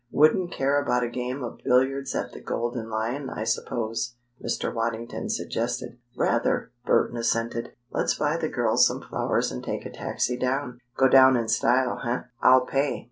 [0.09, 4.73] "Wouldn't care about a game of billiards at the Golden Lion, I suppose?" Mr.
[4.73, 5.99] Waddington suggested.
[6.15, 7.73] "Rather!" Burton assented.
[7.91, 10.79] "Let's buy the girls some flowers and take a taxi down.
[10.97, 12.21] Go down in style, eh?
[12.41, 12.99] I'll pay." Mr.